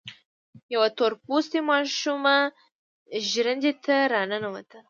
يوه 0.73 0.87
تور 0.97 1.11
پوستې 1.23 1.59
ماشومه 1.71 2.35
ژرندې 3.29 3.71
ته 3.85 3.95
را 4.13 4.21
ننوته. 4.31 4.79